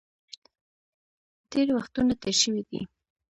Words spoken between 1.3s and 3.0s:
تېرې وختونه تېر شوي دي.